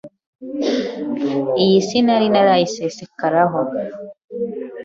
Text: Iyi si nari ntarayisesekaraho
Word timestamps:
Iyi 1.63 1.79
si 1.87 1.99
nari 2.05 2.25
ntarayisesekaraho 2.33 3.59